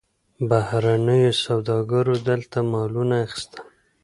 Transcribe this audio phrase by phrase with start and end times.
[0.49, 3.63] بهرنیو سوداګرو دلته مالونه اخیستل.